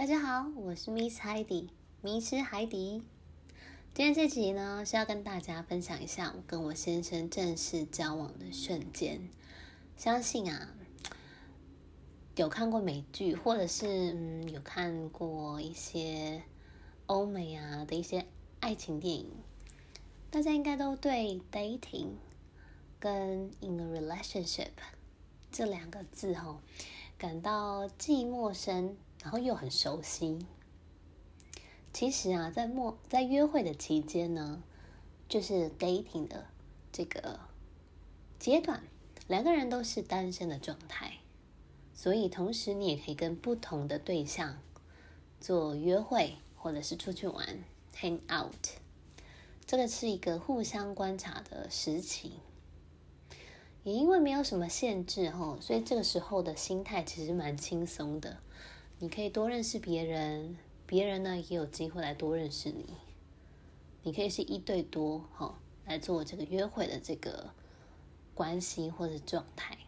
[0.00, 1.68] 大家好，我是 Miss Heidi，
[2.00, 3.02] 迷失海底。
[3.92, 9.28] 今天这集呢是要跟大家分享一下我跟我先生正式交往的瞬间。
[9.98, 10.70] 相信啊，
[12.34, 16.44] 有看过美剧，或者是嗯有看过一些
[17.04, 18.24] 欧美啊的一些
[18.60, 19.30] 爱情电影，
[20.30, 22.12] 大家应该都对 dating
[22.98, 24.70] 跟 in a relationship
[25.52, 26.58] 这两个字哈、
[27.20, 28.96] 感到既陌生。
[29.22, 30.46] 然后又很熟悉。
[31.92, 34.62] 其实啊，在陌在约会的期间呢，
[35.28, 36.46] 就是 dating 的
[36.90, 37.38] 这个
[38.38, 38.82] 阶段，
[39.28, 41.18] 两个人都是单身的状态，
[41.92, 44.58] 所以同时你也可以跟不同的对象
[45.38, 47.62] 做约会，或者是出去玩
[47.94, 48.68] ，hang out。
[49.66, 52.32] 这个是一个互相观察的时期，
[53.82, 58.36] 也因为没有什么限制哈，所以这个时候的心态其实蛮轻松的。
[58.98, 62.84] 你可以多认识别人，别人呢也有机会来多认识你。
[64.02, 67.50] 你可以是一对多，哈，来做这个约会的这个
[68.34, 69.78] 关系或者状态。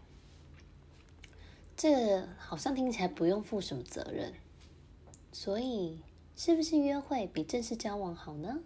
[1.76, 4.32] 这好像听起来不用负什么责任，
[5.32, 6.00] 所以
[6.36, 8.60] 是不是约会比正式交往好呢？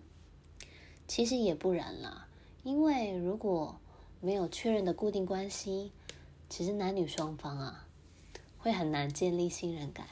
[1.09, 2.29] 其实也不然啦，
[2.63, 3.81] 因为如果
[4.21, 5.93] 没有确认的固定关系，
[6.49, 7.87] 其实男女双方啊
[8.59, 10.07] 会很难建立信任感。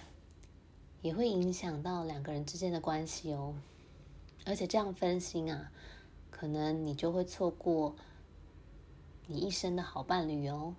[1.03, 3.55] 也会影响到两个人之间的关系哦，
[4.47, 5.71] 而且这样分心啊，
[6.31, 7.95] 可能你就会错过
[9.27, 10.75] 你一生的好伴侣哦。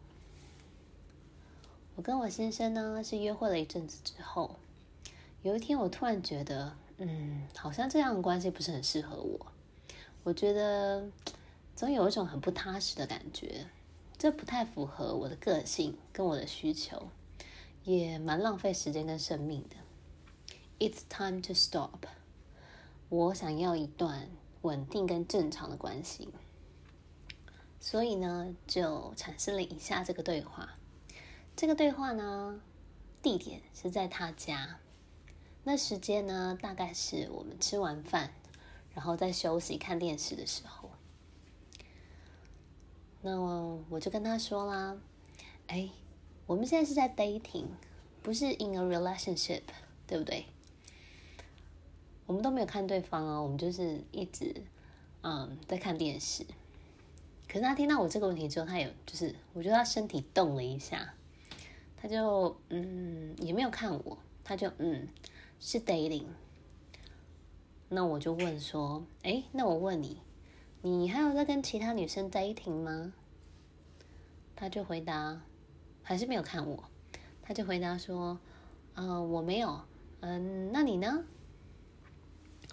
[1.96, 4.56] 我跟我先生呢是约会了一阵子之后，
[5.44, 9.46] 有一天我突然觉得，嗯，好像这样的关系不是很适合我。
[10.24, 11.08] 我觉得
[11.76, 13.68] 总有一种很不踏实的感觉，
[14.18, 17.10] 这不太符合我的个性跟我的需求，
[17.84, 19.76] 也蛮浪费时间跟生命的。
[20.80, 22.06] It's time to stop。
[23.10, 24.30] 我想要一段
[24.62, 26.30] 稳定跟正常的关系，
[27.82, 30.78] 所以呢，就产生了以下这个对话。
[31.58, 32.62] 这个对话呢，
[33.22, 34.80] 地点是在他家。
[35.66, 38.34] 那时间呢，大概是我们吃完饭，
[38.94, 40.90] 然后在休息看电视的时候。
[43.26, 43.42] 那
[43.90, 44.96] 我就跟他说啦
[45.66, 45.90] ：“哎，
[46.46, 47.66] 我们现在是在 dating，
[48.22, 49.64] 不是 in a relationship，
[50.06, 50.46] 对不对？”
[52.28, 54.62] 我们都没有看对方哦，我们就是一直
[55.24, 56.46] 嗯在看电视。
[57.48, 61.16] 可是他听到我这个问题之后，他有就是我觉得他身体动了一下，
[61.98, 65.08] 他就嗯也没有看我，他就嗯
[65.60, 66.26] 是 dating。
[67.90, 70.22] 那我就问说，哎，那我问你，
[70.88, 73.12] 你还有在跟其他女生 dating 吗？
[74.56, 75.42] 他就回答
[76.04, 76.84] 还是没有看我，
[77.42, 78.38] 他就回答说，
[78.94, 79.82] 嗯我没有，
[80.20, 81.24] 嗯那你呢？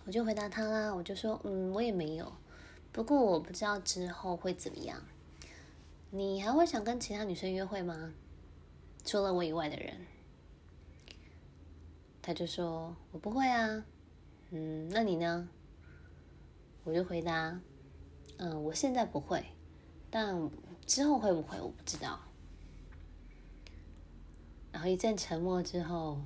[0.04, 2.30] 我就回答他啦，我就说，嗯，我也没有，
[2.92, 5.02] 不过我不知道之后会怎么样。
[6.10, 8.12] 你还会想跟其他女生约会吗？
[9.06, 9.96] 除了我以外的人？
[12.20, 13.86] 他就说，我不会啊。
[14.50, 15.48] 嗯，那你呢？
[16.84, 17.58] 我就回答，
[18.42, 19.44] 嗯，我现在不会，
[20.10, 20.50] 但
[20.84, 22.18] 之后会不会我不知道。
[24.72, 26.18] 然后一阵沉默之后。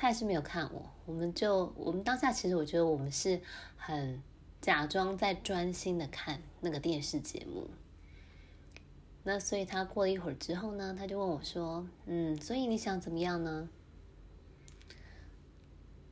[0.00, 3.40] 他还是没有看我，我们就我们当下其实我觉得我们是
[3.76, 4.22] 很
[4.60, 7.68] 假装在专心的看那个电视节目。
[9.24, 13.68] 那所以他过了一会儿之后呢，他就问我说：“嗯，所以你想怎么样呢？”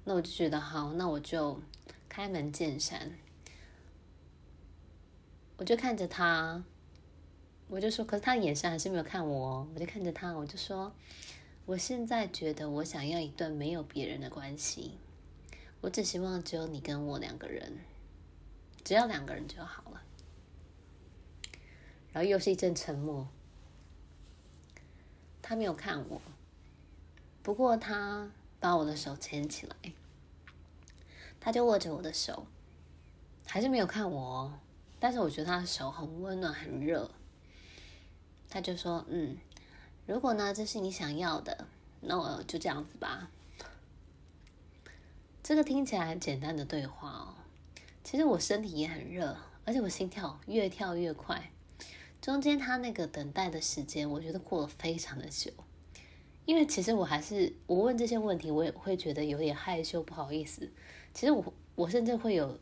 [0.02, 1.60] 那我就觉得好，那我就
[2.08, 3.12] 开门见山，
[5.56, 6.62] 我就看着他，
[7.68, 10.92] 我就说，可是他眼神还是没有看我，我就看着他，我就说。
[11.64, 14.92] 我现在觉得，我想要一段没有别人的关系。
[15.80, 17.78] 我只希望只有你跟我两个人，
[18.84, 20.02] 只要两个人就好了。
[22.12, 23.26] 然后又是一阵沉默。
[25.42, 26.20] 他没有看我，
[27.42, 28.30] 不过他
[28.60, 29.74] 把我的手牵起来，
[31.40, 32.46] 他就握着我的手，
[33.44, 34.60] 还是没有看我。
[35.06, 37.08] 但是我觉得他的手很温暖，很热。
[38.50, 39.36] 他就说：“嗯。”
[40.04, 41.68] 如果呢，这是你想要的，
[42.00, 43.30] 那我就这样子吧。
[45.44, 47.34] 这个听起来很简单的对话哦，
[48.02, 51.52] 其实我身体也很热，而且我心跳越跳越快。
[52.20, 55.52] 中间他那个等待的时间，我觉得过了非常的久。
[56.46, 60.68] 因为其实我还是我问这些问题，我也会觉得有点害羞，不好意思。
[61.14, 62.58] 其实我我甚至会有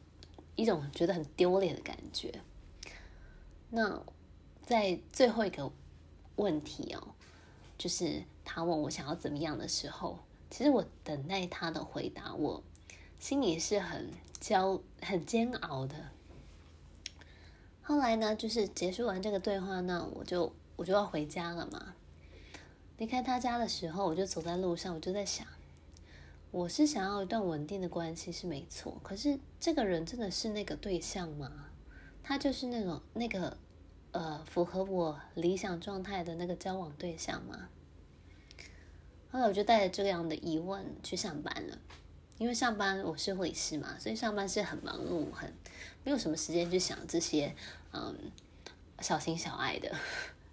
[0.57, 2.33] 一种觉得很丢脸的感觉。
[3.71, 4.03] 那
[4.65, 5.71] 在最后一个
[6.37, 7.09] 问题哦。
[7.77, 10.17] 就是他问我想要怎么样的时候，
[10.49, 12.63] 其实我等待他的回答，我
[13.19, 14.09] 心里是很
[14.39, 15.97] 焦、很煎熬的。
[17.83, 21.95] 后来呢，就是结束完这个对话，那我就我就要回家了嘛。
[22.97, 25.45] 离开他家的时候，我就走在路上，我就在想，
[26.55, 31.51] 我是想要一段稳定的关系是没错，可是这个人真的是那个对象吗？
[32.23, 33.57] 他就是那种那个
[34.13, 37.69] 呃符合我理想状态的那个交往对象吗？
[39.33, 41.77] 后来我就带着这样的疑问去上班了，
[42.39, 45.53] 因为上班我是护理师嘛，所以上班是很忙碌，很
[46.05, 47.53] 没有什么时间去想这些
[47.91, 48.15] 嗯
[49.01, 49.93] 小情小爱的。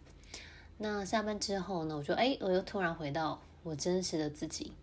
[0.80, 4.74] 那下班之后呢，我就哎，我又突然回到我真实的自己，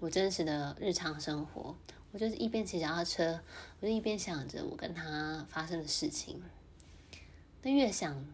[0.00, 1.76] 我真实的日常生活。
[2.12, 3.38] 我就是一边骑脚踏车，
[3.78, 6.42] 我就一边想着我跟他发生的事情。
[7.62, 8.26] 那越想，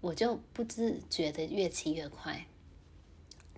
[0.00, 2.46] 我就不自觉的越骑越快。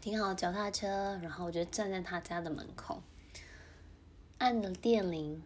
[0.00, 3.00] 停好脚踏车，然后我就站在他家的门口，
[4.38, 5.40] 按了电铃，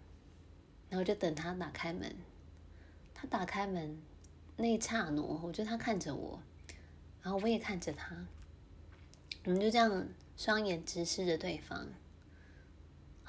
[0.88, 2.16] 然后就等他打开门。
[3.14, 3.96] 他打开门
[4.56, 6.40] 那一刹那，我觉得他看着我。
[7.22, 8.16] 然后我也看着他，
[9.44, 11.86] 我们就这样双眼直视着对方，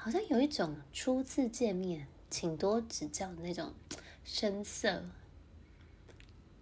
[0.00, 3.74] 好像有一种初次见面，请多指教的那种
[4.24, 5.04] 声色。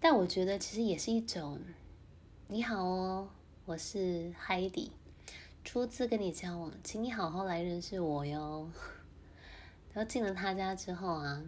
[0.01, 1.61] 但我觉得其实也是一种
[2.49, 3.29] 你好哦，
[3.67, 4.89] 我是 Heidi，
[5.63, 8.71] 初次跟你交往，请你好好来认识我哟。
[9.93, 11.45] 然后进了他家之后啊，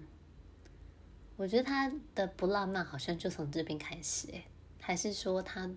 [1.37, 4.45] 我觉得他的不浪漫好像就从这边开始诶。
[4.79, 5.71] 还是说他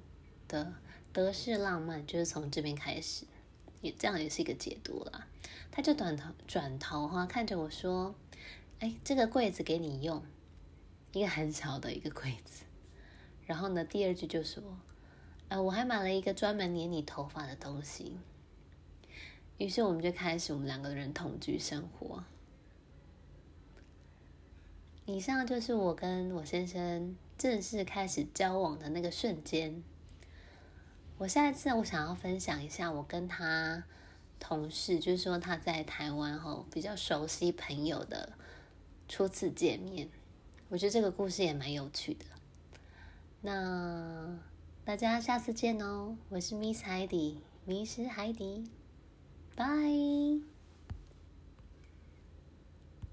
[0.49, 0.73] 的
[1.13, 3.25] 德式浪漫就是从这边开始，
[3.81, 5.27] 也这样也是一个解读啦。
[5.71, 8.15] 他就转头转头哈，看着我说
[8.79, 10.23] ：“哎，这个柜子给你用，
[11.13, 12.65] 一个很小的一个柜子。”
[13.45, 14.61] 然后呢，第二句就说
[15.49, 18.17] ：“呃，我还买了一个专门粘你头发的东西。”
[19.57, 22.23] 于是我们就开始我们两个人同居生活。
[25.05, 29.83] 以上就是我跟我先生正式开始交往的那个瞬间。
[31.21, 33.83] 我下一次我想要分享一下我跟他
[34.39, 38.33] 同事，就是说他在台湾后比较熟悉朋友的
[39.07, 40.09] 初次见面。
[40.67, 42.25] 我觉得这个故事也蛮有趣的。
[43.41, 44.35] 那
[44.83, 46.17] 大家下次见哦！
[46.29, 47.35] 我是 Miss Heidi，
[47.65, 48.67] 迷失海底，
[49.55, 50.50] 拜。